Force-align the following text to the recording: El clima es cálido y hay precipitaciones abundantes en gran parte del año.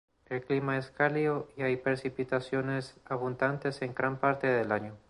El 0.25 0.43
clima 0.43 0.79
es 0.79 0.89
cálido 0.89 1.47
y 1.55 1.61
hay 1.61 1.75
precipitaciones 1.77 2.97
abundantes 3.05 3.83
en 3.83 3.93
gran 3.93 4.17
parte 4.19 4.47
del 4.47 4.71
año. 4.71 4.97